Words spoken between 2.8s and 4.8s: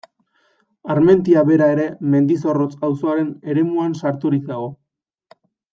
auzoaren eremuan sarturik dago.